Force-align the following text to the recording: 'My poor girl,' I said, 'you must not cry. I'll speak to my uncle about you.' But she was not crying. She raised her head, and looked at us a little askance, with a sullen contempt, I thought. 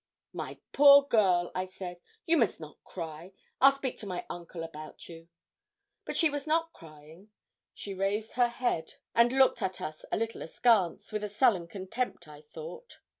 'My 0.33 0.57
poor 0.73 1.03
girl,' 1.03 1.51
I 1.53 1.65
said, 1.65 1.99
'you 2.25 2.35
must 2.35 2.59
not 2.59 2.83
cry. 2.83 3.33
I'll 3.61 3.71
speak 3.71 3.97
to 3.97 4.07
my 4.07 4.25
uncle 4.31 4.63
about 4.63 5.07
you.' 5.07 5.29
But 6.05 6.17
she 6.17 6.27
was 6.27 6.47
not 6.47 6.73
crying. 6.73 7.29
She 7.75 7.93
raised 7.93 8.31
her 8.31 8.47
head, 8.49 8.95
and 9.13 9.31
looked 9.31 9.61
at 9.61 9.79
us 9.79 10.03
a 10.11 10.17
little 10.17 10.41
askance, 10.41 11.11
with 11.11 11.23
a 11.23 11.29
sullen 11.29 11.67
contempt, 11.67 12.27
I 12.27 12.41
thought. 12.41 12.97